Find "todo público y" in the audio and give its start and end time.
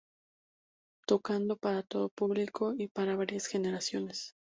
1.83-2.87